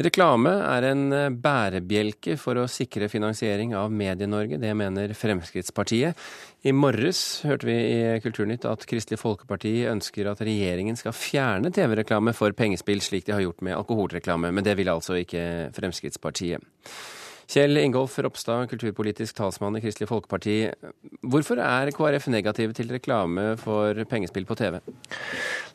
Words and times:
Reklame 0.00 0.54
er 0.64 0.86
en 0.88 1.02
eh, 1.12 1.26
bærebjelke 1.28 2.38
for 2.40 2.56
å 2.56 2.64
sikre 2.70 3.10
finansiering 3.12 3.74
av 3.76 3.92
Medie-Norge. 3.92 4.56
Det 4.56 4.70
mener 4.78 5.12
Fremskrittspartiet. 5.12 6.16
I 6.64 6.72
morges 6.72 7.42
hørte 7.44 7.68
vi 7.68 7.76
i 7.76 8.20
Kulturnytt 8.24 8.64
at 8.70 8.86
Kristelig 8.88 9.20
Folkeparti 9.20 9.74
ønsker 9.90 10.30
at 10.30 10.40
regjeringen 10.40 10.96
skal 10.96 11.12
fjerne 11.12 11.72
TV-reklame 11.74 12.32
for 12.32 12.56
pengespill, 12.56 13.04
slik 13.04 13.28
de 13.28 13.36
har 13.36 13.44
gjort 13.44 13.60
med 13.60 13.76
alkoholreklame. 13.76 14.54
Men 14.54 14.64
det 14.64 14.78
vil 14.80 14.88
altså 14.88 15.18
ikke 15.20 15.44
Fremskrittspartiet. 15.76 16.64
Kjell 17.52 17.76
Ingolf 17.82 18.14
Ropstad, 18.24 18.70
kulturpolitisk 18.70 19.36
talsmann 19.36 19.76
i 19.76 19.82
Kristelig 19.84 20.08
Folkeparti. 20.08 20.56
Hvorfor 21.20 21.60
er 21.60 21.92
KrF 21.92 22.30
negative 22.32 22.72
til 22.78 22.88
reklame 22.94 23.58
for 23.60 24.06
pengespill 24.08 24.48
på 24.48 24.56
TV? 24.56 24.78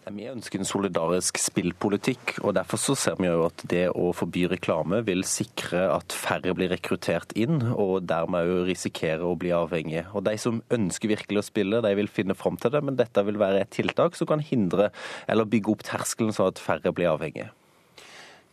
Vi 0.08 0.28
ønsker 0.32 0.62
en 0.62 0.68
solidarisk 0.68 1.40
spillpolitikk, 1.42 2.38
og 2.46 2.54
derfor 2.56 2.80
så 2.80 2.94
ser 2.96 3.18
vi 3.20 3.28
jo 3.28 3.42
at 3.48 3.64
det 3.68 3.90
å 3.92 4.14
forby 4.16 4.46
reklame 4.54 5.02
vil 5.08 5.26
sikre 5.28 5.82
at 5.92 6.16
færre 6.16 6.54
blir 6.56 6.72
rekruttert 6.72 7.34
inn, 7.36 7.60
og 7.74 8.06
dermed 8.08 8.48
jo 8.48 8.62
risikere 8.70 9.28
å 9.28 9.36
bli 9.40 9.52
avhengige. 9.56 10.06
Og 10.16 10.24
De 10.30 10.38
som 10.40 10.62
ønsker 10.72 11.12
virkelig 11.12 11.42
å 11.42 11.48
spille, 11.50 11.84
de 11.84 11.94
vil 12.00 12.08
finne 12.08 12.38
fram 12.40 12.56
til 12.62 12.72
det, 12.72 12.84
men 12.88 13.00
dette 13.00 13.24
vil 13.28 13.40
være 13.42 13.66
et 13.66 13.74
tiltak 13.76 14.16
som 14.16 14.30
kan 14.30 14.44
hindre 14.44 14.92
eller 15.28 15.50
bygge 15.50 15.76
opp 15.76 15.84
terskelen 15.88 16.36
sånn 16.36 16.54
at 16.54 16.64
færre 16.64 16.94
blir 16.96 17.12
avhengige. 17.12 17.52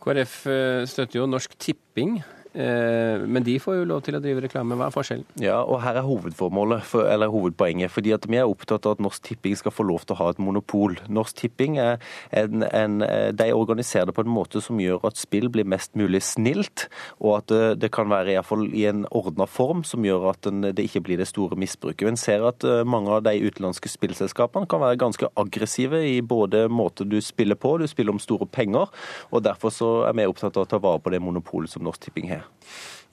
KrF 0.03 0.39
eh, 0.51 0.83
støtter 0.89 1.21
jo 1.21 1.29
Norsk 1.29 1.55
Tipping 1.55 2.19
men 2.55 3.43
de 3.43 3.57
får 3.59 3.79
jo 3.79 3.87
lov 3.89 4.03
til 4.05 4.15
å 4.17 4.21
drive 4.23 4.45
reklame. 4.45 4.77
Hva 4.79 4.87
er 4.87 4.95
forskjellen? 4.95 5.25
Ja, 5.43 5.57
og 5.63 5.81
Her 5.83 5.99
er 5.99 6.07
hovedformålet, 6.07 6.85
for, 6.87 7.07
eller 7.11 7.31
hovedpoenget. 7.33 7.91
fordi 7.91 8.13
at 8.15 8.27
Vi 8.29 8.37
er 8.39 8.47
opptatt 8.47 8.85
av 8.85 8.95
at 8.95 9.03
Norsk 9.03 9.23
Tipping 9.23 9.57
skal 9.59 9.73
få 9.75 9.83
lov 9.83 10.05
til 10.05 10.15
å 10.15 10.19
ha 10.23 10.29
et 10.31 10.39
monopol. 10.39 10.97
Norsk 11.09 11.35
Tipping 11.35 11.77
er 11.81 11.99
en, 12.31 12.63
en, 12.63 12.99
de 13.35 13.51
organiserer 13.53 14.07
det 14.07 14.15
på 14.15 14.25
en 14.25 14.31
måte 14.31 14.61
som 14.63 14.79
gjør 14.79 15.07
at 15.09 15.19
spill 15.19 15.49
blir 15.51 15.67
mest 15.67 15.95
mulig 15.99 16.21
snilt, 16.23 16.87
og 17.19 17.39
at 17.39 17.51
det, 17.51 17.61
det 17.83 17.91
kan 17.95 18.09
være 18.11 18.35
i, 18.35 18.39
fall, 18.45 18.67
i 18.73 18.85
en 18.89 19.05
ordna 19.11 19.47
form 19.49 19.83
som 19.87 20.05
gjør 20.05 20.29
at 20.31 20.43
den, 20.47 20.63
det 20.75 20.87
ikke 20.87 21.03
blir 21.07 21.21
det 21.21 21.29
store 21.29 21.57
misbruket. 21.59 22.07
En 22.07 22.19
ser 22.19 22.45
at 22.47 22.65
eh, 22.65 22.83
mange 22.87 23.11
av 23.13 23.25
de 23.27 23.35
utenlandske 23.45 23.91
spillselskapene 23.91 24.69
kan 24.71 24.83
være 24.83 25.01
ganske 25.01 25.29
aggressive 25.35 26.01
i 26.07 26.19
både 26.21 26.65
måte 26.71 27.07
du 27.07 27.19
spiller 27.23 27.59
på, 27.59 27.77
du 27.81 27.87
spiller 27.91 28.15
om 28.15 28.21
store 28.21 28.47
penger, 28.47 28.91
og 29.31 29.45
derfor 29.45 29.73
så 29.73 29.91
er 30.09 30.17
vi 30.17 30.27
opptatt 30.29 30.57
av 30.57 30.67
å 30.67 30.71
ta 30.75 30.81
vare 30.81 31.03
på 31.03 31.13
det 31.13 31.23
monopolet 31.23 31.71
som 31.71 31.85
Norsk 31.85 32.07
Tipping 32.07 32.31
har. 32.33 32.44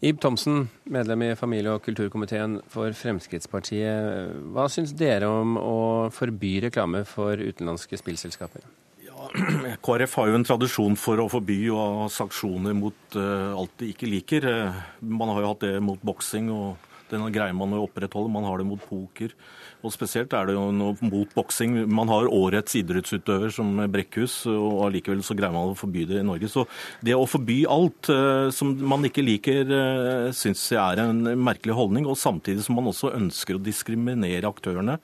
Ib 0.03 0.19
Thomsen, 0.19 0.65
medlem 0.91 1.23
i 1.23 1.35
familie- 1.39 1.77
og 1.77 1.85
kulturkomiteen 1.85 2.57
for 2.71 2.91
Fremskrittspartiet. 2.99 4.33
Hva 4.51 4.65
syns 4.67 4.91
dere 4.99 5.29
om 5.31 5.55
å 5.61 5.77
forby 6.11 6.57
reklame 6.65 7.05
for 7.07 7.39
utenlandske 7.39 8.01
spillselskaper? 8.01 8.65
Ja, 9.07 9.29
KrF 9.87 10.17
har 10.19 10.33
jo 10.33 10.41
en 10.41 10.47
tradisjon 10.49 10.99
for 10.99 11.23
å 11.23 11.29
forby 11.31 11.61
og 11.71 12.01
ha 12.01 12.09
sanksjoner 12.11 12.75
mot 12.75 13.15
uh, 13.15 13.55
alt 13.55 13.77
de 13.79 13.93
ikke 13.95 14.11
liker. 14.11 14.49
Uh, 14.51 14.83
man 15.07 15.31
har 15.31 15.45
jo 15.45 15.53
hatt 15.53 15.69
det 15.69 15.77
mot 15.87 16.03
boksing, 16.03 16.51
og 16.51 16.91
den 17.13 17.25
greier 17.33 17.55
man 17.57 17.75
å 17.77 17.85
opprettholde. 17.87 18.33
Man 18.33 18.47
har 18.49 18.61
det 18.61 18.67
mot 18.69 18.83
poker. 18.89 19.35
Og 19.83 19.95
Spesielt 19.95 20.33
er 20.37 20.49
det 20.49 20.57
jo 20.57 20.69
noe 20.75 20.97
mot 21.05 21.31
boksing. 21.37 21.77
Man 21.91 22.11
har 22.11 22.31
årets 22.33 22.77
idrettsutøver 22.79 23.53
som 23.55 23.85
Brekkhus, 23.93 24.43
og 24.51 24.85
allikevel 24.89 25.25
så 25.27 25.37
greier 25.39 25.55
man 25.55 25.73
å 25.73 25.79
forby 25.79 26.07
det 26.09 26.21
i 26.21 26.27
Norge. 26.27 26.51
Så 26.51 26.67
det 27.05 27.17
å 27.19 27.29
forby 27.29 27.63
alt 27.71 28.11
uh, 28.13 28.49
som 28.55 28.73
man 28.89 29.05
ikke 29.09 29.25
liker, 29.27 29.69
uh, 29.69 30.31
syns 30.37 30.65
jeg 30.73 30.81
er 30.81 31.03
en 31.05 31.35
merkelig 31.43 31.77
holdning. 31.79 32.09
Og 32.11 32.19
samtidig 32.21 32.65
som 32.67 32.79
man 32.79 32.91
også 32.93 33.15
ønsker 33.19 33.59
å 33.59 33.63
diskriminere 33.63 34.51
aktørene. 34.51 34.99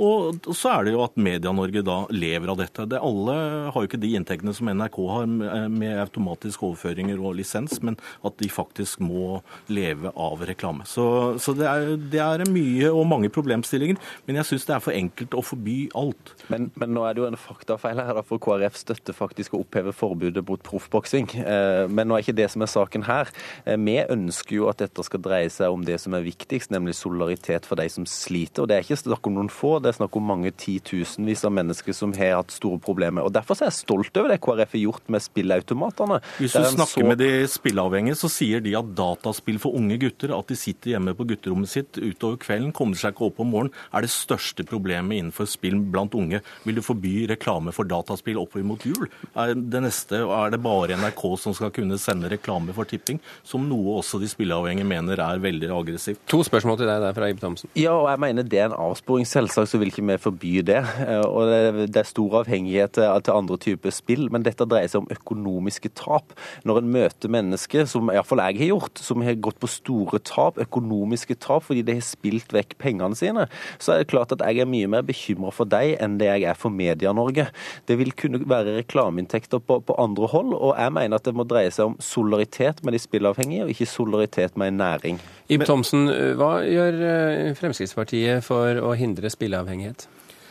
Og 0.00 0.48
så 0.56 0.72
er 0.72 0.86
det 0.86 0.94
jo 0.94 1.02
at 1.04 1.18
Media-Norge 1.20 1.82
da 1.84 1.98
lever 2.12 2.52
av 2.52 2.60
dette. 2.60 2.86
Det 2.88 3.00
alle 3.04 3.34
har 3.68 3.76
jo 3.76 3.88
ikke 3.88 4.00
de 4.00 4.14
inntektene 4.16 4.54
som 4.56 4.70
NRK 4.72 4.98
har 5.10 5.26
med 5.28 6.00
automatiske 6.00 6.64
overføringer 6.64 7.20
og 7.20 7.36
lisens, 7.36 7.76
men 7.84 7.98
at 8.24 8.38
de 8.40 8.48
faktisk 8.52 9.02
må 9.04 9.40
leve 9.68 10.12
av 10.16 10.44
reklame. 10.48 10.86
Så, 10.88 11.04
så 11.42 11.52
det, 11.56 11.66
er, 11.68 11.92
det, 12.00 12.22
er, 12.24 12.46
mye 12.50 12.88
og 12.88 13.04
mange 13.10 13.28
problemstillinger, 13.32 14.00
men 14.26 14.40
jeg 14.40 14.48
syns 14.48 14.66
det 14.68 14.76
er 14.76 14.84
for 14.84 14.96
enkelt 14.96 15.36
å 15.36 15.44
forby 15.44 15.76
alt. 15.98 16.32
Men, 16.48 16.70
men, 16.80 16.94
nå 16.96 17.04
er 17.04 17.16
det 17.16 17.24
jo 17.24 17.28
en 17.28 17.40
faktafeil 17.40 18.00
her, 18.00 18.22
for 18.26 18.40
KrF 18.42 18.78
støtter 18.80 19.16
faktisk 19.16 19.54
å 19.54 19.62
oppheve 19.64 19.92
forbudet 19.96 20.44
mot 20.48 20.64
proffboksing. 20.64 21.28
Eh, 21.44 21.84
men 21.92 22.08
nå 22.08 22.16
er 22.16 22.24
ikke 22.24 22.38
det 22.40 22.48
som 22.54 22.64
er 22.64 22.72
saken 22.72 23.04
her. 23.10 23.30
Eh, 23.66 23.76
vi 23.76 23.98
ønsker 24.00 24.56
jo 24.56 24.70
at 24.72 24.80
dette 24.80 25.04
skal 25.06 25.22
dreie 25.24 25.52
seg 25.52 25.76
om 25.76 25.84
det 25.84 26.00
som 26.00 26.16
er 26.16 26.24
viktigst, 26.24 26.72
nemlig 26.72 26.96
solidaritet 26.98 27.68
for 27.68 27.80
de 27.80 27.88
som 27.92 28.08
sliter. 28.08 28.64
Og 28.64 28.70
det 28.70 28.78
er 28.78 28.88
ikke 28.88 29.02
snakk 29.04 29.28
om 29.28 29.36
noen 29.36 29.52
få. 29.52 29.76
det 29.84 29.89
det 29.90 29.96
er 29.96 30.04
snakk 30.04 30.16
om 30.20 30.28
mange 30.30 30.52
titusenvis 30.54 31.42
av 31.48 31.54
mennesker 31.56 31.94
som 31.96 32.12
har 32.14 32.36
hatt 32.38 32.54
store 32.54 32.78
problemer. 32.82 33.26
Og 33.26 33.34
Derfor 33.34 33.58
er 33.58 33.70
jeg 33.70 33.80
stolt 33.80 34.16
over 34.20 34.30
det 34.30 34.38
KrF 34.44 34.76
har 34.76 34.82
gjort 34.84 35.10
med 35.10 35.24
spilleautomatene. 35.24 36.20
Hvis 36.38 36.54
du 36.54 36.62
snakker 36.76 37.02
så... 37.02 37.06
med 37.08 37.18
de 37.18 37.30
spilleavhengige, 37.50 38.18
så 38.20 38.30
sier 38.30 38.62
de 38.62 38.76
at 38.78 38.92
dataspill 38.98 39.58
for 39.62 39.74
unge 39.78 39.98
gutter, 40.02 40.34
at 40.36 40.50
de 40.50 40.58
sitter 40.58 40.94
hjemme 40.94 41.16
på 41.18 41.26
gutterommet 41.32 41.72
sitt 41.72 41.98
utover 41.98 42.38
kvelden, 42.44 42.70
kommer 42.76 43.00
seg 43.00 43.16
ikke 43.16 43.26
opp 43.30 43.42
om 43.42 43.50
morgenen, 43.50 43.74
er 43.90 44.06
det 44.06 44.12
største 44.14 44.66
problemet 44.68 45.18
innenfor 45.18 45.48
spill 45.50 45.80
blant 45.90 46.14
unge. 46.18 46.42
Vil 46.66 46.78
du 46.78 46.84
forby 46.84 47.24
reklame 47.32 47.74
for 47.74 47.88
dataspill 47.90 48.38
oppover 48.40 48.68
mot 48.70 48.86
jul? 48.86 49.08
Er 49.34 49.56
det 49.56 49.82
neste, 49.82 50.22
er 50.22 50.54
det 50.54 50.62
bare 50.62 50.98
NRK 51.00 51.24
som 51.42 51.56
skal 51.56 51.74
kunne 51.74 51.98
sende 52.00 52.30
reklame 52.30 52.76
for 52.76 52.86
tipping, 52.86 53.18
som 53.46 53.66
noe 53.66 53.98
også 53.98 54.22
de 54.22 54.30
spilleavhengige 54.30 54.86
mener 54.86 55.24
er 55.24 55.42
veldig 55.42 55.72
aggressivt? 55.74 56.22
To 56.30 56.44
spørsmål 56.46 56.78
til 56.78 56.90
deg 56.92 57.02
der 57.08 57.16
fra 57.16 57.32
Ib 57.32 57.42
Thomsen. 57.42 57.72
Ja, 57.78 57.96
og 57.96 58.08
jeg 58.12 58.22
mener 58.22 58.46
det 58.46 58.62
er 58.62 58.70
en 58.70 58.78
avsporing. 58.78 59.26
Selvsagt 59.28 59.72
så 59.72 59.79
vil 59.80 59.92
ikke 59.92 60.06
vi 60.06 60.18
forby 60.20 60.54
det. 60.66 60.80
Eh, 61.06 61.24
og 61.24 61.50
Det 61.90 62.00
er 62.00 62.08
stor 62.08 62.40
avhengighet 62.42 62.98
til 62.98 63.34
andre 63.34 63.58
typer 63.60 63.94
spill, 63.94 64.28
men 64.32 64.44
dette 64.46 64.66
dreier 64.68 64.90
seg 64.90 65.04
om 65.04 65.10
økonomiske 65.12 65.92
tap. 65.98 66.34
Når 66.64 66.82
en 66.82 66.92
møter 66.94 67.32
mennesker, 67.32 67.86
som 67.90 68.10
iallfall 68.12 68.42
jeg 68.50 68.60
har 68.60 68.72
gjort, 68.74 69.00
som 69.00 69.24
har 69.26 69.38
gått 69.42 69.60
på 69.60 69.70
store 69.70 70.20
tap, 70.24 70.60
økonomiske 70.60 71.36
tap 71.40 71.66
fordi 71.66 71.84
de 71.86 71.96
har 71.98 72.06
spilt 72.06 72.52
vekk 72.54 72.76
pengene 72.80 73.16
sine, 73.18 73.46
så 73.78 73.94
er 73.94 74.02
det 74.02 74.10
klart 74.12 74.32
at 74.34 74.42
jeg 74.44 74.62
er 74.62 74.70
mye 74.70 74.88
mer 74.90 75.04
bekymra 75.06 75.52
for 75.54 75.68
deg 75.68 75.96
enn 76.02 76.18
det 76.20 76.30
jeg 76.30 76.48
er 76.50 76.58
for 76.58 76.72
Media-Norge. 76.74 77.48
Det 77.88 77.98
vil 78.00 78.12
kunne 78.16 78.42
være 78.48 78.78
reklameinntekter 78.80 79.62
på, 79.64 79.80
på, 79.86 79.96
andre 80.00 80.30
hold, 80.32 80.54
og 80.56 80.74
jeg 80.78 80.94
mener 80.96 81.20
at 81.20 81.26
det 81.26 81.36
må 81.36 81.46
dreie 81.48 81.72
seg 81.74 81.92
om 81.92 81.98
solidaritet 82.02 82.84
med 82.84 82.96
de 82.96 83.02
spillavhengige, 83.02 83.66
og 83.66 83.74
ikke 83.74 83.88
solidaritet 83.90 84.56
med 84.60 84.72
en 84.72 84.80
næring. 84.80 85.20
Ib 85.50 85.64
Thomsen, 85.66 86.06
hva 86.38 86.60
gjør 86.62 87.00
eh, 87.10 87.52
Fremskrittspartiet 87.58 88.44
for 88.46 88.78
å 88.84 88.94
hindre 88.98 89.30
spilleavhengighet? 89.32 89.59
spilleavhengighet? 89.60 90.08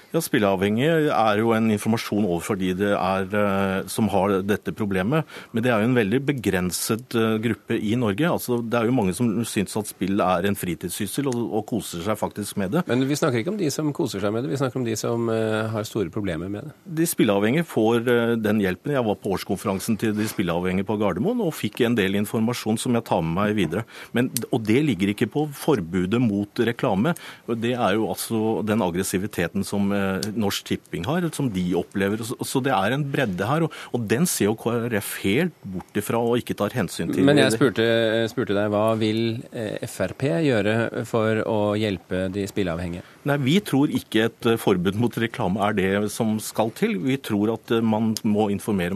Ja, 0.10 0.22
Spilleavhengige 0.26 1.12
er 1.14 1.38
jo 1.38 1.52
en 1.54 1.68
informasjon 1.70 2.26
overfor 2.26 2.58
de 2.58 2.72
det 2.74 2.96
er, 2.96 3.28
eh, 3.30 3.88
som 3.92 4.08
har 4.10 4.40
dette 4.42 4.74
problemet. 4.74 5.28
Men 5.54 5.62
det 5.62 5.70
er 5.70 5.84
jo 5.84 5.90
en 5.92 5.98
veldig 5.98 6.20
begrenset 6.26 7.14
eh, 7.14 7.36
gruppe 7.44 7.78
i 7.78 7.94
Norge. 7.94 8.26
Altså, 8.26 8.58
det 8.66 8.80
er 8.80 8.90
jo 8.90 8.96
mange 8.98 9.14
som 9.14 9.30
syns 9.46 9.78
at 9.78 9.92
spill 9.92 10.18
er 10.26 10.48
en 10.50 10.58
fritidssyssel 10.58 11.30
og, 11.30 11.38
og, 11.38 11.66
koser 11.70 12.02
seg 12.02 12.18
faktisk 12.18 12.58
med 12.58 12.74
det. 12.74 12.84
Men 12.90 13.06
vi 13.06 13.18
snakker 13.20 13.44
ikke 13.44 13.54
om 13.54 13.60
de 13.60 13.70
som 13.70 13.92
koser 13.94 14.24
seg 14.24 14.34
med 14.34 14.48
det, 14.48 14.54
vi 14.56 14.58
snakker 14.58 14.82
om 14.82 14.88
de 14.88 14.96
som 14.98 15.30
uh, 15.30 15.70
har 15.70 15.86
store 15.86 16.10
problemer 16.10 16.50
med 16.50 16.66
det. 16.66 16.74
De 17.02 17.06
spilleavhengige 17.06 17.68
får 17.70 18.02
den 18.42 18.64
hjelpen. 18.64 18.96
Jeg 18.96 19.06
var 19.06 19.20
på 19.22 19.36
årskonferansen 19.36 20.00
til 20.02 20.16
de 20.18 20.26
spilleavhengige 20.32 20.88
på 20.90 20.98
Gardermoen 20.98 21.44
og 21.46 21.54
fikk 21.54 21.84
en 21.86 21.98
del 22.00 22.18
informasjon 22.18 22.82
som 22.82 22.98
jeg 22.98 23.06
tar 23.06 23.22
med 23.22 23.36
meg 23.38 23.54
videre. 23.60 23.86
Men, 24.18 24.32
og 24.50 24.66
det 24.66 24.82
ligger 24.88 25.14
ikke 25.14 25.30
på 25.30 25.46
forbudet 25.54 26.22
mot 26.24 26.66
reklame. 26.66 27.14
Det 27.46 27.76
er 27.76 28.00
jo 28.00 28.10
altså 28.10 28.42
den 28.66 28.82
aggressiviteten 28.82 29.68
som 29.68 29.94
Eh, 29.99 29.99
Norsk 30.40 30.70
Tipping 30.70 31.06
har, 31.10 31.28
som 31.36 31.50
de 31.54 31.66
opplever. 31.80 32.22
Så 32.24 32.62
det 32.64 32.74
er 32.76 32.96
en 32.96 33.06
bredde 33.12 33.48
her, 33.48 33.68
og, 33.68 34.08
den 34.10 34.26
ser 34.30 34.50
jo 34.50 34.56
KrF 34.58 35.12
helt 35.24 35.56
bort 35.62 35.98
ifra 36.00 36.22
og 36.24 36.40
ikke 36.42 36.56
tar 36.58 36.74
hensyn 36.74 37.12
til. 37.14 37.26
Men 37.28 37.42
jeg 37.42 37.54
spurte, 37.54 37.86
spurte 38.32 38.56
deg, 38.58 38.72
hva 38.74 38.94
vil 39.00 39.42
eh, 39.52 39.86
Frp 39.90 40.26
gjøre 40.46 41.06
for 41.10 41.44
å 41.46 41.60
hjelpe 41.80 42.28
de 42.34 42.48
spilleavhengige? 42.50 43.06
Nei, 43.30 43.38
Vi 43.44 43.58
tror 43.66 43.92
ikke 43.94 44.26
et 44.30 44.50
eh, 44.50 44.60
forbud 44.60 44.98
mot 45.00 45.20
reklame 45.22 45.62
er 45.68 45.76
det 45.78 45.92
som 46.14 46.38
skal 46.44 46.72
til. 46.78 46.98
Vi 47.04 47.20
tror 47.22 47.54
at 47.58 47.74
man 47.86 48.14
må 48.24 48.50
informere 48.54 48.96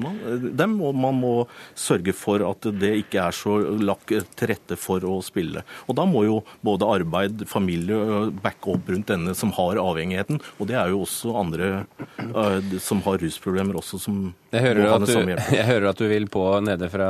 dem, 0.55 0.77
og 0.81 0.95
man 0.97 1.19
må 1.19 1.33
sørge 1.77 2.15
for 2.15 2.43
at 2.47 2.65
det 2.79 2.93
ikke 3.03 3.27
er 3.27 3.35
så 3.35 3.59
lagt 3.83 4.13
til 4.13 4.49
rette 4.49 4.77
for 4.79 5.03
å 5.05 5.19
spille. 5.25 5.63
Og 5.87 5.97
Da 5.99 6.05
må 6.09 6.23
jo 6.25 6.39
både 6.65 6.89
arbeid, 6.99 7.45
familie 7.49 8.31
backe 8.43 8.73
opp 8.73 8.89
rundt 8.89 9.11
denne 9.11 9.35
som 9.37 9.51
har 9.57 9.79
avhengigheten. 9.81 10.39
Og 10.59 10.69
det 10.69 10.77
er 10.79 10.92
jo 10.92 10.92
også 10.95 11.33
andre 11.39 11.71
uh, 12.19 12.77
som 12.81 13.01
har 13.05 13.19
rusproblemer 13.21 13.77
også, 13.79 13.99
som 14.01 14.23
jeg 14.53 14.61
hører, 14.67 14.83
må 14.83 14.89
ha 15.01 15.09
samme. 15.09 15.35
Jeg 15.57 15.65
hører 15.65 15.87
at 15.89 15.97
du 15.97 16.05
vil 16.09 16.27
på 16.29 16.41
nede 16.61 16.87
fra 16.93 17.07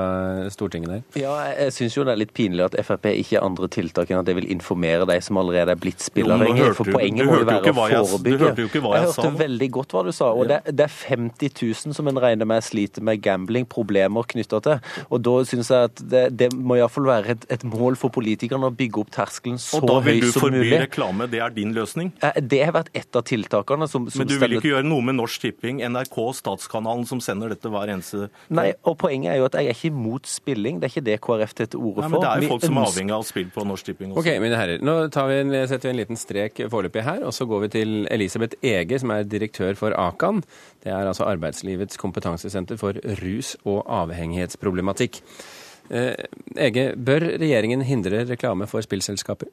Stortinget 0.53 0.91
der. 0.94 1.01
Ja, 1.19 1.33
jeg 1.51 1.74
syns 1.75 1.97
jo 1.97 2.06
det 2.07 2.13
er 2.13 2.19
litt 2.21 2.31
pinlig 2.35 2.63
at 2.63 2.77
Frp 2.85 3.09
ikke 3.12 3.35
har 3.35 3.44
andre 3.44 3.68
tiltak 3.71 4.12
enn 4.12 4.21
at 4.21 4.27
de 4.30 4.35
vil 4.38 4.47
informere 4.53 5.07
de 5.09 5.18
som 5.24 5.39
allerede 5.41 5.74
er 5.75 5.80
blitt 5.80 6.00
spilleavhengige. 6.03 6.71
For 6.77 6.88
poenget 6.88 7.27
må 7.27 7.41
jo 7.41 7.47
være 7.50 7.74
å 7.74 7.75
forebygge. 7.75 8.38
Du 8.39 8.45
hørte 8.45 8.63
jo 8.63 8.69
ikke 8.71 8.83
hva 8.85 8.94
jeg, 8.95 9.09
jeg 9.09 9.15
sa. 9.15 9.25
Jeg 9.25 9.31
hørte 9.31 9.41
veldig 9.44 9.69
godt 9.75 9.95
hva 9.95 10.03
du 10.07 10.12
sa. 10.15 10.30
Og 10.31 10.45
ja. 10.45 10.50
det, 10.53 10.75
det, 10.80 10.88
er 10.88 10.95
50 11.09 11.53
000 11.59 11.97
som 11.97 12.12
en 12.12 12.21
regner 12.24 12.47
med 12.47 12.63
sliter 12.63 13.03
med 13.03 13.19
gambling-problemer 13.25 14.30
knytta 14.33 14.62
til. 14.63 14.80
Og 15.09 15.24
da 15.27 15.35
syns 15.50 15.74
jeg 15.74 15.91
at 15.91 16.03
det, 16.13 16.24
det 16.39 16.50
må 16.56 16.80
iallfall 16.80 17.09
være 17.09 17.35
et, 17.35 17.47
et, 17.57 17.68
mål 17.74 18.00
for 18.00 18.13
politikerne 18.13 18.71
å 18.71 18.75
bygge 18.75 19.03
opp 19.03 19.12
terskelen 19.15 19.59
så 19.59 19.81
høy 19.81 19.83
som 19.83 19.89
mulig. 19.89 19.91
Og 19.91 19.91
da 19.91 20.07
vil 20.07 20.24
du 20.24 20.31
forby 20.38 20.74
reklame, 20.85 21.27
det 21.31 21.44
er 21.44 21.56
din 21.56 21.75
løsning? 21.75 22.13
Det 22.39 22.63
har 22.63 22.75
vært 22.75 22.94
ett 22.95 23.19
av 23.19 23.27
tiltakene 23.27 23.73
folkene 23.74 23.90
som, 23.90 24.08
som 24.10 24.22
Men 24.22 24.30
du 24.30 24.36
vil 24.42 24.58
ikke 24.58 24.72
gjøre 24.72 24.88
noe 24.88 25.04
med 25.06 25.18
Norsk 25.18 25.42
Tipping, 25.44 25.81
NRK, 25.81 26.18
Statskanalen, 26.40 27.06
som 27.10 27.22
sender 27.24 27.54
dette 27.54 27.70
hver 27.72 27.92
eneste 27.94 28.30
Nei, 28.54 28.72
og 28.88 28.98
poenget 29.02 29.34
er 29.34 29.42
jo 29.42 29.48
at 29.48 29.58
jeg 29.60 29.70
er 29.70 29.78
ikke 29.78 29.92
imot 29.92 30.30
spilling. 30.30 30.80
Det 30.80 30.88
er 30.88 30.94
ikke 30.94 31.06
det 31.06 31.18
KrF 31.24 31.56
tar 31.58 31.72
til 31.72 31.81
orde 31.81 31.96
for. 31.96 32.04
Nei, 32.04 32.12
men 32.14 32.24
det 32.24 32.30
er 32.31 32.46
jo 32.46 32.52
folk 32.54 32.66
som 32.66 32.80
er 32.80 32.88
avhengig 32.92 33.16
av 33.18 33.25
spill 33.28 33.50
på 33.54 33.66
Norsk 33.68 33.90
Tipping 33.90 34.14
også. 34.14 34.24
Ok, 34.24 34.31
mine 34.44 34.60
herrer. 34.60 34.84
Nå 34.84 34.98
vi 35.04 35.40
en, 35.40 35.56
setter 35.72 35.90
vi 35.90 35.94
en 35.94 36.02
liten 36.02 36.20
strek 36.20 36.64
foreløpig 36.74 37.06
her, 37.06 37.25
og 37.28 37.36
så 37.36 37.48
går 37.50 37.66
vi 37.66 37.72
til 37.78 37.98
Elisabeth 38.14 38.60
Ege, 38.62 39.02
som 39.02 39.14
er 39.16 39.28
direktør 39.28 39.78
for 39.80 39.98
Akan. 39.98 40.44
Det 40.84 40.94
er 40.94 41.10
altså 41.10 41.28
Arbeidslivets 41.30 42.00
kompetansesenter 42.02 42.80
for 42.81 42.98
rus- 43.24 43.56
og 43.64 43.84
avhengighetsproblematikk. 44.02 45.22
Eh, 45.94 46.16
Ege, 46.69 46.94
bør 46.96 47.28
regjeringen 47.42 47.84
hindre 47.88 48.24
reklame 48.30 48.68
for 48.72 48.84
spillselskaper? 48.86 49.52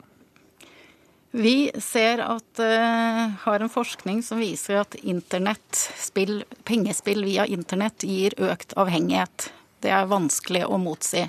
Vi 1.30 1.70
ser 1.78 2.18
at 2.18 2.58
uh, 2.58 3.30
har 3.40 3.60
en 3.60 3.70
forskning 3.70 4.22
som 4.22 4.40
viser 4.42 4.80
at 4.80 4.96
internettspill, 4.98 6.42
pengespill 6.66 7.22
via 7.24 7.46
internett 7.46 8.02
gir 8.02 8.34
økt 8.42 8.74
avhengighet. 8.74 9.52
Det 9.80 9.92
er 9.94 10.10
vanskelig 10.10 10.64
å 10.66 10.80
motsi. 10.82 11.28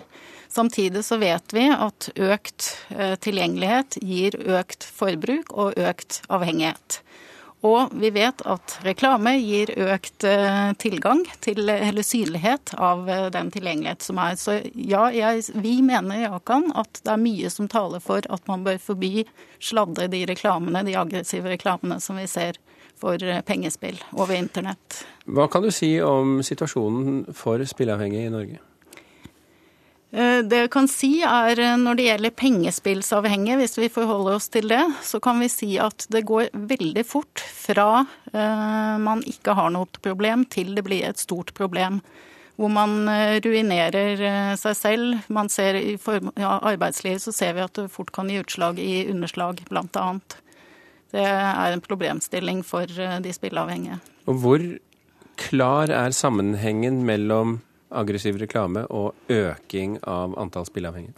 Samtidig 0.51 1.05
så 1.05 1.19
vet 1.21 1.53
vi 1.53 1.67
at 1.69 2.09
økt 2.17 2.71
uh, 2.95 3.13
tilgjengelighet 3.21 3.99
gir 4.01 4.39
økt 4.57 4.89
forbruk 4.89 5.53
og 5.53 5.77
økt 5.77 6.23
avhengighet. 6.33 7.03
Og 7.61 7.93
vi 7.93 8.09
vet 8.09 8.41
at 8.49 8.79
reklame 8.81 9.35
gir 9.37 9.69
økt 9.85 10.25
eh, 10.25 10.71
tilgang 10.81 11.21
til, 11.45 11.69
eller 11.69 12.05
synlighet 12.05 12.73
av 12.81 13.05
eh, 13.09 13.27
den 13.33 13.51
tilgjengelighet 13.53 14.01
som 14.01 14.17
er. 14.21 14.37
Så 14.41 14.57
ja, 14.73 15.03
jeg, 15.13 15.43
vi 15.61 15.75
mener 15.85 16.23
i 16.23 16.29
Akan 16.29 16.71
at 16.73 17.03
det 17.05 17.13
er 17.13 17.21
mye 17.21 17.51
som 17.53 17.69
taler 17.69 18.01
for 18.01 18.25
at 18.33 18.49
man 18.49 18.65
bør 18.65 18.81
forby 18.81 19.27
sladre 19.61 20.09
de 20.09 20.23
reklamene, 20.31 20.81
de 20.87 20.97
aggressive 20.97 21.53
reklamene 21.53 22.01
som 22.01 22.17
vi 22.17 22.25
ser 22.31 22.57
for 22.97 23.21
eh, 23.21 23.43
pengespill 23.45 24.01
over 24.17 24.33
internett. 24.39 25.03
Hva 25.29 25.45
kan 25.51 25.61
du 25.61 25.69
si 25.73 25.93
om 26.01 26.39
situasjonen 26.45 27.27
for 27.37 27.61
spilleavhengige 27.69 28.25
i 28.25 28.33
Norge? 28.33 28.61
Eh, 30.11 30.41
det 30.43 30.65
jeg 30.65 30.71
kan 30.73 30.89
si 30.91 31.21
er 31.23 31.55
eh, 31.55 31.77
Når 31.79 31.95
det 31.95 32.07
gjelder 32.09 32.33
pengespillsavhengige, 32.35 33.61
hvis 33.61 33.77
vi 33.79 33.91
forholder 33.93 34.35
oss 34.35 34.49
til 34.51 34.67
det, 34.71 34.83
så 35.07 35.21
kan 35.23 35.39
vi 35.39 35.47
si 35.51 35.77
at 35.79 36.05
det 36.11 36.25
går 36.27 36.51
veldig 36.51 37.05
fort 37.07 37.39
fra 37.39 38.03
eh, 38.33 38.97
man 38.99 39.23
ikke 39.27 39.55
har 39.55 39.71
noe 39.71 39.87
problem, 40.03 40.43
til 40.51 40.75
det 40.75 40.83
blir 40.87 41.07
et 41.07 41.21
stort 41.21 41.53
problem. 41.55 42.01
Hvor 42.59 42.69
man 42.69 43.07
ruinerer 43.41 44.19
seg 44.59 44.75
selv. 44.77 45.29
Man 45.33 45.47
ser 45.49 45.79
I 45.79 45.95
ja, 45.95 46.51
arbeidslivet 46.59 47.23
så 47.23 47.31
ser 47.33 47.55
vi 47.57 47.63
at 47.63 47.73
det 47.79 47.87
fort 47.89 48.11
kan 48.13 48.29
gi 48.29 48.37
utslag 48.37 48.77
i 48.77 49.07
underslag, 49.09 49.63
bl.a. 49.71 50.03
Det 51.15 51.23
er 51.25 51.71
en 51.71 51.81
problemstilling 51.81 52.61
for 52.67 52.85
de 52.85 53.33
spilleavhengige. 53.33 53.97
Og 54.29 54.43
hvor 54.43 54.67
klar 55.41 55.89
er 55.89 56.13
sammenhengen 56.13 57.01
mellom 57.07 57.61
aggressiv 57.91 58.39
reklame 58.41 58.85
og 58.89 59.13
øking 59.31 59.99
av 60.07 60.37
antall 60.39 60.65
spilleavhengige? 60.69 61.17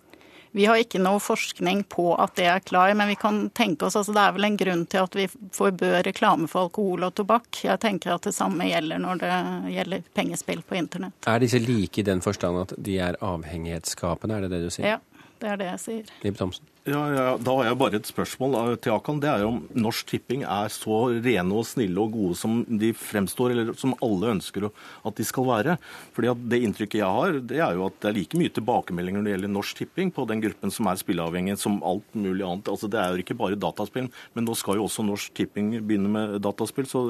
Vi 0.54 0.68
har 0.70 0.78
ikke 0.78 1.00
noe 1.02 1.18
forskning 1.18 1.80
på 1.90 2.12
at 2.22 2.36
det 2.38 2.46
er 2.46 2.60
klar, 2.62 2.92
men 2.94 3.10
vi 3.10 3.16
kan 3.18 3.48
tenke 3.58 3.88
oss, 3.88 3.96
altså 3.98 4.14
det 4.14 4.22
er 4.22 4.36
vel 4.36 4.46
en 4.46 4.58
grunn 4.60 4.84
til 4.86 5.02
at 5.02 5.16
vi 5.18 5.25
forbød 5.58 5.96
reklame 6.06 6.46
for 6.52 6.68
alkohol 6.68 7.08
og 7.08 7.16
tobakk. 7.18 7.64
Jeg 7.66 7.81
tenker 7.81 8.14
at 8.14 8.28
det 8.30 8.36
samme 8.38 8.68
gjelder 8.70 9.02
når 9.02 9.24
det 9.24 9.31
gjelder 9.74 10.04
pengespill 10.14 10.62
på 10.62 10.78
internett. 10.78 11.18
Er 11.25 11.42
disse 11.42 11.58
like 11.64 12.04
i 12.04 12.06
den 12.06 12.22
forstand 12.22 12.62
at 12.68 12.76
de 12.78 13.00
er 13.02 13.18
avhengighetsskapende, 13.18 14.38
er 14.38 14.46
det 14.46 14.54
det 14.54 14.62
du 14.68 14.69
sier? 14.78 14.94
Ja, 14.94 15.26
det 15.42 15.50
er 15.56 15.60
det 15.64 15.72
jeg 15.72 15.84
sier. 15.88 16.14
Liv 16.22 16.38
Thomsen? 16.38 16.69
Ja, 16.83 17.13
ja, 17.13 17.38
Da 17.39 17.53
har 17.56 17.69
jeg 17.69 17.77
bare 17.80 17.95
et 17.95 18.07
spørsmål 18.09 18.75
til 18.83 18.91
Akan. 18.91 19.21
Det 19.24 19.30
er 19.31 19.44
jo 19.45 19.51
om 19.53 19.59
Norsk 19.85 20.09
Tipping 20.09 20.41
er 20.44 20.71
så 20.74 20.97
rene 21.15 21.56
og 21.56 21.63
snille 21.68 22.01
og 22.01 22.12
gode 22.12 22.35
som 22.35 22.57
de 22.68 22.89
fremstår, 22.97 23.53
eller 23.53 23.77
som 23.80 23.94
alle 24.03 24.33
ønsker 24.33 24.65
at 24.68 25.15
de 25.15 25.24
skal 25.24 25.47
være. 25.47 25.77
Fordi 26.15 26.31
at 26.33 26.41
Det 26.53 26.59
inntrykket 26.59 27.00
jeg 27.00 27.07
har, 27.07 27.38
det 27.39 27.62
er 27.63 27.77
jo 27.77 27.85
at 27.88 27.95
det 28.03 28.09
er 28.09 28.18
like 28.18 28.39
mye 28.39 28.51
tilbakemeldinger 28.51 29.21
når 29.21 29.30
det 29.30 29.33
gjelder 29.35 29.53
Norsk 29.53 29.80
Tipping 29.80 30.12
på 30.12 30.25
den 30.27 30.41
gruppen 30.44 30.74
som 30.75 30.89
er 30.91 31.00
spilleavhengig, 31.00 31.56
som 31.57 31.80
alt 31.88 32.03
mulig 32.12 32.44
annet. 32.44 32.68
Altså 32.68 32.91
Det 32.91 33.00
er 33.00 33.15
jo 33.15 33.24
ikke 33.24 33.39
bare 33.39 33.56
dataspill, 33.56 34.12
men 34.35 34.44
nå 34.44 34.57
skal 34.59 34.75
jo 34.75 34.89
også 34.89 35.07
Norsk 35.07 35.31
Tipping 35.39 35.71
begynne 35.88 36.12
med 36.12 36.35
dataspill. 36.44 36.89
Så 36.89 37.06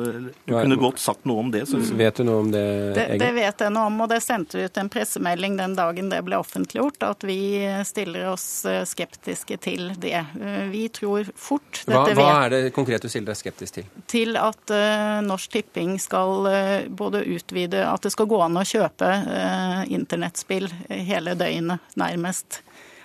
du 0.45 0.53
kunne 0.53 0.77
godt 0.77 1.01
sagt 1.01 1.25
noe 1.25 1.41
om 1.41 1.49
det. 1.49 1.65
Så... 1.71 1.81
Vet 1.97 2.21
du 2.21 2.27
noe 2.29 2.45
om 2.45 2.53
det, 2.53 2.63
det, 2.93 3.07
det 3.17 3.31
vet 3.33 3.65
jeg 3.65 3.73
noe 3.73 3.89
om, 3.89 4.05
og 4.05 4.13
det 4.13 4.21
sendte 4.21 4.67
ut 4.67 4.77
en 4.77 4.93
pressemelding 4.93 5.57
den 5.57 5.73
dagen 5.73 6.13
det 6.13 6.21
ble 6.29 6.37
offentliggjort, 6.37 7.01
at 7.09 7.25
vi 7.25 7.41
stiller 7.89 8.29
oss 8.35 8.47
eh, 8.69 8.83
skeptiske 8.85 9.62
til 9.63 9.93
det. 10.01 10.19
Eh, 10.41 10.65
vi 10.73 10.87
tror 10.93 11.29
fort 11.35 11.83
hva, 11.87 12.03
hva, 12.15 12.27
er 12.45 12.53
det 12.53 12.73
konkret 12.75 13.03
du 13.03 13.09
stiller 13.11 13.31
deg 13.31 13.39
skeptisk 13.39 13.79
til? 13.79 13.87
Til 14.09 14.37
at 14.39 14.73
uh, 14.73 15.21
Norsk 15.25 15.55
Tipping 15.55 15.95
skal 16.01 16.47
uh, 16.47 16.89
både 16.89 17.23
utvide 17.31 17.83
At 17.87 18.03
det 18.05 18.13
skal 18.13 18.27
gå 18.29 18.39
an 18.43 18.59
å 18.59 18.65
kjøpe 18.67 19.09
uh, 19.27 19.81
internettspill 19.87 20.69
hele 20.89 21.35
døgnet, 21.39 21.93
nærmest. 21.99 22.61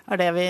Er 0.09 0.17
det 0.17 0.29
vi 0.33 0.45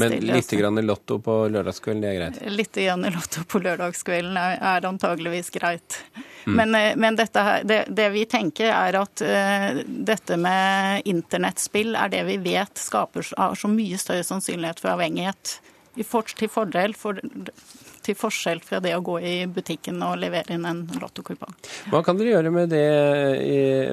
Men 0.00 0.14
litt 0.24 0.50
grann 0.56 0.78
i 0.80 0.82
Lotto 0.82 1.18
på 1.20 1.34
lørdagskvelden, 1.52 2.00
det 2.00 2.10
er 2.10 2.16
greit? 2.16 2.38
Litt 2.56 2.78
grann 2.80 3.04
Lotto 3.12 3.44
på 3.44 3.60
lørdagskvelden 3.60 4.38
er, 4.40 4.56
er 4.56 4.86
antageligvis 4.88 5.52
greit. 5.52 5.98
Mm. 6.46 6.56
Men, 6.56 6.78
men 7.00 7.18
her, 7.20 7.66
det, 7.68 7.84
det, 7.92 8.08
vi 8.14 8.24
tenker 8.26 8.72
er 8.72 8.96
at 9.02 9.22
uh, 9.22 9.82
dette 9.84 10.38
med 10.40 11.04
internettspill 11.12 11.92
er 11.94 12.14
det 12.14 12.24
vi 12.30 12.38
vet 12.42 12.80
skaper 12.80 13.28
så 13.28 13.70
mye 13.70 14.00
større 14.00 14.24
sannsynlighet 14.26 14.80
for 14.82 14.96
avhengighet 14.96 15.58
til 15.92 16.48
fordel 16.48 16.96
for 16.96 17.20
til 18.02 18.16
forskjell 18.18 18.60
fra 18.64 18.80
det 18.82 18.94
å 18.96 19.02
gå 19.04 19.18
i 19.22 19.34
butikken 19.46 20.00
og 20.02 20.16
levere 20.18 20.56
inn 20.56 20.66
en 20.66 20.82
lottokupong. 20.98 21.54
Hva 21.92 22.02
kan 22.02 22.18
dere 22.18 22.34
gjøre 22.34 22.50
med 22.54 22.72
det 22.72 22.82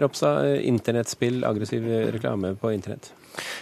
Ropstad? 0.02 0.08
Ropsa, 0.10 0.32
internettspill, 0.66 1.44
aggressiv 1.46 1.86
reklame 2.16 2.56
på 2.58 2.72
internett? 2.74 3.12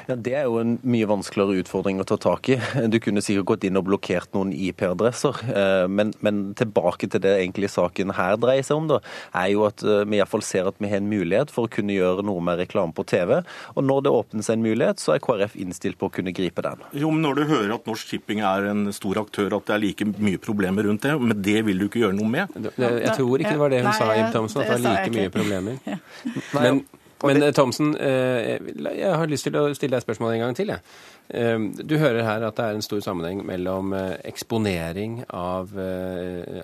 Ja, 0.08 0.16
Det 0.16 0.34
er 0.40 0.46
jo 0.48 0.60
en 0.62 0.78
mye 0.88 1.08
vanskeligere 1.10 1.64
utfordring 1.64 2.00
å 2.00 2.06
ta 2.08 2.16
tak 2.22 2.48
i. 2.54 2.58
Du 2.88 2.96
kunne 3.04 3.22
sikkert 3.24 3.50
gått 3.52 3.66
inn 3.68 3.80
og 3.80 3.88
blokkert 3.90 4.32
noen 4.38 4.54
IP-adresser. 4.56 5.42
Eh, 5.52 5.88
men, 5.92 6.14
men, 6.24 6.54
tilbake 6.58 7.10
til 7.12 7.24
det 7.24 7.34
egentlig 7.42 7.70
saken 7.74 8.14
her 8.16 8.38
dreier 8.40 8.64
seg 8.64 8.80
om, 8.80 8.88
da, 8.88 9.02
er 9.36 9.52
jo 9.52 9.66
at 9.68 9.84
eh, 9.84 10.06
vi 10.08 10.22
iallfall 10.22 10.46
ser 10.46 10.70
at 10.70 10.80
vi 10.80 10.92
har 10.92 11.02
en 11.02 11.10
mulighet 11.12 11.52
for 11.52 11.68
å 11.68 11.74
kunne 11.74 11.96
gjøre 11.96 12.24
noe 12.28 12.44
med 12.44 12.62
reklame 12.62 12.96
på 12.96 13.04
TV. 13.10 13.42
Og 13.76 13.84
når 13.84 14.06
det 14.06 14.14
åpner 14.22 14.48
seg 14.48 14.58
en 14.58 14.68
mulighet, 14.68 15.04
så 15.04 15.18
er 15.18 15.24
KrF 15.26 15.58
innstilt 15.60 16.00
på 16.00 16.08
å 16.08 16.14
kunne 16.20 16.32
gripe 16.36 16.64
den. 16.64 16.86
Jo, 16.96 17.12
men 17.12 17.26
Når 17.28 17.42
du 17.42 17.44
hører 17.50 17.74
at 17.76 17.90
Norsk 17.90 18.14
Shipping 18.14 18.40
er 18.48 18.70
en 18.72 18.88
stor 18.96 19.20
aktør, 19.20 19.58
at 19.58 19.68
det 19.68 19.76
er 19.76 19.84
like 19.84 20.08
mye 20.16 20.40
problemer 20.40 20.88
rundt 20.88 21.04
det, 21.04 21.18
men 21.20 21.36
det 21.44 21.60
vil 21.68 21.84
du 21.84 21.90
ikke 21.90 22.06
gjøre 22.06 22.16
noe 22.16 22.32
med? 22.32 22.56
Jeg 22.80 23.18
tror 23.18 23.44
ikke 23.44 23.58
det 23.58 23.64
var 23.66 23.76
det 23.76 23.84
hun 23.84 23.92
sa, 23.98 24.14
Jim 24.16 24.32
Thomsen, 24.32 24.64
at 24.64 24.72
det 24.72 24.78
var 24.78 24.86
like 24.88 25.18
mye 25.18 25.34
problemer. 25.34 26.00
Men 26.56 26.86
men 27.24 27.40
det... 27.42 27.52
Thomsen, 27.58 27.96
eh, 27.98 28.58
jeg 28.78 29.14
har 29.14 29.30
lyst 29.30 29.48
til 29.48 29.58
å 29.58 29.66
stille 29.78 29.98
deg 29.98 30.06
spørsmål 30.06 30.36
en 30.36 30.44
gang 30.46 30.58
til. 30.58 30.74
Jeg. 30.74 30.84
Eh, 31.30 31.58
du 31.82 31.98
hører 31.98 32.24
her 32.28 32.46
at 32.48 32.60
det 32.60 32.68
er 32.68 32.78
en 32.78 32.86
stor 32.86 33.02
sammenheng 33.06 33.44
mellom 33.48 33.96
eksponering 33.98 35.24
av, 35.34 35.74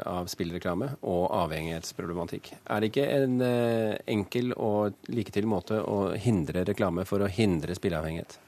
av 0.05 0.29
spillreklame 0.31 0.93
og 1.01 1.27
avhengighetsproblematikk. 1.43 2.53
Er 2.69 2.83
det 2.83 2.93
ikke 2.93 3.09
en 3.17 3.37
enkel 3.43 4.53
og 4.53 5.09
like 5.09 5.33
til 5.33 5.49
måte 5.49 5.81
å 5.81 6.13
hindre 6.13 6.65
reklame 6.69 7.07
for 7.09 7.25
å 7.25 7.31
hindre 7.31 7.75
spilleavhengighet? 7.77 8.39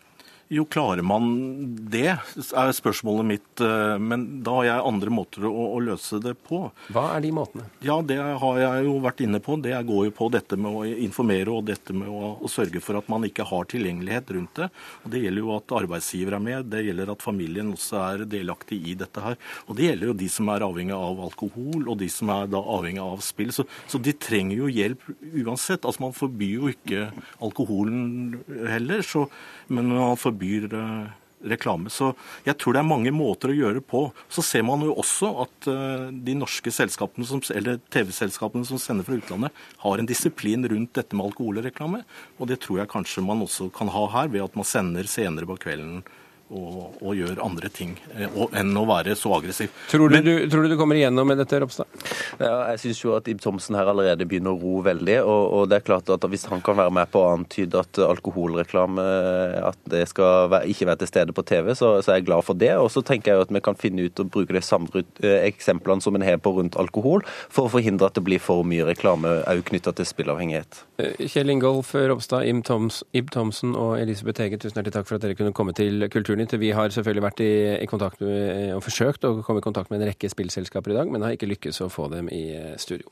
Jo, 0.47 0.65
klarer 0.69 1.01
man 1.01 1.25
det, 1.89 2.11
er 2.13 2.71
spørsmålet 2.77 3.25
mitt. 3.25 3.61
Eh, 3.63 3.95
men 3.97 4.25
da 4.45 4.59
har 4.59 4.67
jeg 4.67 4.83
andre 4.91 5.13
måter 5.13 5.47
å, 5.49 5.53
å, 5.73 5.79
løse 5.81 6.19
det 6.21 6.35
på. 6.45 6.59
Hva 6.93 7.05
er 7.15 7.23
de 7.25 7.31
måtene? 7.33 7.65
Ja, 7.85 7.97
Det 8.05 8.19
har 8.19 8.59
jeg 8.61 8.83
jo 8.85 8.99
vært 9.01 9.23
inne 9.25 9.41
på. 9.41 9.57
Det 9.61 9.73
går 9.89 10.03
jo 10.09 10.13
på 10.13 10.27
dette 10.33 10.59
med 10.61 10.77
å 10.77 10.83
informere 10.85 11.49
og 11.49 11.65
dette 11.65 11.95
med 11.97 12.11
å, 12.11 12.35
å 12.37 12.51
sørge 12.51 12.81
for 12.83 12.99
at 12.99 13.09
man 13.09 13.25
ikke 13.25 13.47
har 13.49 13.65
tilgjengelighet 13.73 14.35
rundt 14.37 14.61
det. 14.61 14.69
Og 15.03 15.15
Det 15.15 15.23
gjelder 15.23 15.45
jo 15.47 15.55
at 15.55 15.75
arbeidsgiver 15.81 16.37
er 16.37 16.45
med, 16.45 16.69
det 16.69 16.83
gjelder 16.85 17.15
at 17.15 17.25
familien 17.25 17.73
også 17.73 17.99
er 18.03 18.25
delaktig 18.29 18.83
i 18.85 18.95
dette 19.01 19.25
her. 19.25 19.39
Og 19.65 19.79
det 19.79 19.89
gjelder 19.89 20.11
jo 20.11 20.17
de 20.21 20.29
som 20.29 20.53
er 20.53 20.67
avhengig 20.67 20.97
av 20.99 21.25
alkohol, 21.25 21.89
og 21.89 21.99
de 22.03 22.11
som 22.13 22.29
er 22.35 22.53
da 22.53 22.61
avhengig 22.77 23.01
av 23.01 23.25
spill. 23.25 23.49
Så, 23.55 23.65
så 23.89 23.97
de 23.97 24.13
trenger 24.13 24.61
jo 24.61 24.69
hjelp 24.69 25.09
uansett. 25.41 25.81
Altså 25.81 26.05
Man 26.05 26.13
forbyr 26.13 26.55
jo 26.59 26.69
ikke 26.69 27.09
alkoholen 27.41 28.43
heller. 28.69 29.01
så 29.01 29.25
men 29.67 29.87
man 29.89 30.17
forbyr 30.17 30.34
eh, 30.41 31.13
reklame. 31.45 31.91
Så 31.93 32.11
jeg 32.45 32.57
tror 32.59 32.75
det 32.75 32.81
er 32.81 32.89
mange 32.89 33.13
måter 33.15 33.51
å 33.51 33.55
gjøre 33.55 33.79
det 33.79 33.85
på. 33.89 34.07
Så 34.31 34.43
ser 34.45 34.65
man 34.67 34.83
jo 34.85 34.95
også 34.97 35.31
at 35.45 35.69
eh, 35.71 36.09
de 36.27 36.35
norske 36.37 36.73
selskapene, 36.73 37.27
som, 37.29 37.41
eller 37.55 37.79
TV-selskapene 37.93 38.67
som 38.67 38.81
sender 38.81 39.07
fra 39.07 39.19
utlandet, 39.19 39.63
har 39.83 40.01
en 40.01 40.09
disiplin 40.09 40.65
rundt 40.71 40.95
dette 40.97 41.17
med 41.17 41.29
alkoholreklame. 41.29 42.03
Og 42.39 42.51
det 42.51 42.61
tror 42.65 42.81
jeg 42.81 42.93
kanskje 42.93 43.25
man 43.25 43.43
også 43.45 43.69
kan 43.75 43.91
ha 43.93 44.05
her, 44.17 44.31
ved 44.33 44.47
at 44.47 44.59
man 44.59 44.67
sender 44.67 45.09
senere 45.09 45.49
på 45.49 45.59
kvelden 45.67 46.03
og, 46.53 46.97
og 47.01 47.15
gjør 47.17 47.39
andre 47.41 47.69
ting 47.73 47.95
eh, 48.13 48.29
og, 48.29 48.53
enn 48.57 48.75
å 48.77 48.85
være 48.85 49.15
så 49.17 49.31
aggressiv. 49.37 49.71
Tror 49.89 50.11
du, 50.13 50.19
du, 50.21 50.33
tror 50.51 50.65
du 50.65 50.73
du 50.73 50.77
kommer 50.77 50.99
igjennom 50.99 51.27
med 51.29 51.39
dette, 51.41 51.57
Ropstad? 51.61 51.89
Ja, 52.37 52.69
jeg 52.73 52.81
syns 52.83 53.01
jo 53.01 53.15
at 53.17 53.27
Ib 53.31 53.41
Thomsen 53.41 53.77
her 53.77 53.89
allerede 53.89 54.27
begynner 54.29 54.53
å 54.53 54.59
ro 54.61 54.83
veldig. 54.85 55.17
Og, 55.23 55.43
og, 55.57 55.63
det 55.71 55.79
er 55.79 55.87
klart 55.87 56.11
at 56.13 56.27
hvis 56.29 56.45
han 56.51 56.61
kan 56.65 56.77
være 56.77 56.93
med 56.93 57.09
på 57.13 57.23
å 57.23 57.31
antyde 57.33 57.81
at 57.81 58.01
alkoholreklame 58.05 59.05
at 59.65 59.79
det 59.89 60.03
skal 60.11 60.51
være, 60.51 60.69
ikke 60.71 60.89
være 60.89 61.01
til 61.03 61.11
stede 61.11 61.35
på 61.35 61.45
TV, 61.47 61.71
så, 61.73 61.95
så, 62.01 62.11
er 62.11 62.19
jeg 62.19 62.27
glad 62.29 62.45
for 62.47 62.61
det. 62.61 62.73
Og 62.77 62.91
så 62.93 63.03
tenker 63.05 63.33
jeg 63.33 63.47
at 63.47 63.53
vi 63.55 63.63
kan 63.65 63.79
finne 63.79 64.05
ut 64.05 64.21
og 64.21 64.31
bruke 64.33 64.55
de 64.55 64.63
samme 64.65 64.89
eh, 65.01 65.39
eksemplene 65.47 66.03
som 66.03 66.17
en 66.17 66.25
har 66.25 66.37
på 66.41 66.53
rundt 66.59 66.77
alkohol, 66.79 67.25
for 67.49 67.65
å 67.65 67.73
forhindre 67.73 68.09
at 68.09 68.19
det 68.19 68.25
blir 68.27 68.43
for 68.43 68.65
mye 68.67 68.85
reklame 68.87 69.39
òg 69.49 69.63
knytta 69.69 69.95
til 69.97 70.09
spillavhengighet. 70.09 70.83
Eh, 71.01 71.25
Kjell 71.31 71.53
Ingolf 71.53 71.93
Ropstad, 71.95 72.45
Ib, 72.45 72.61
Thomsen 73.33 73.75
og 73.79 73.97
Elisabeth 73.99 74.43
Hege, 74.43 74.61
tusen 74.61 74.77
hjertelig 74.77 74.95
takk 74.99 75.09
for 75.09 75.17
at 75.17 75.25
dere 75.25 75.37
kunne 75.39 75.55
komme 75.55 75.73
til 75.77 76.05
Kulturnytt. 76.35 76.59
Vi 76.59 76.71
har 76.75 76.91
selvfølgelig 76.91 77.23
vært 77.23 77.43
i, 77.43 77.51
i 77.79 77.87
kontakt 77.87 78.19
med, 78.19 78.73
og 78.75 78.83
forsøkt 78.83 79.23
å 79.23 79.37
komme 79.45 79.61
i 79.61 79.65
kontakt 79.65 79.91
med 79.91 80.01
en 80.01 80.09
rekke 80.09 80.29
spillselskaper 80.29 80.91
i 80.91 80.97
dag, 80.97 81.11
men 81.11 81.23
har 81.23 81.35
ikke 81.35 81.47
lykkes 81.47 81.79
å 81.85 81.91
få 81.91 82.09
dem 82.11 82.27
i 82.27 82.49
eh, 82.55 82.75
studio. 82.81 83.07